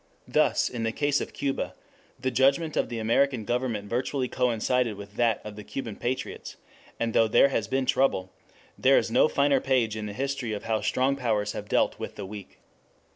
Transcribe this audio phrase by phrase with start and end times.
[0.27, 1.75] Thus in the case of Cuba
[2.19, 6.55] the judgment of the American government virtually coincided with that of the Cuban patriots,
[6.99, 8.33] and though there has been trouble,
[8.79, 12.15] there is no finer page in the history of how strong powers have dealt with
[12.15, 12.57] the weak.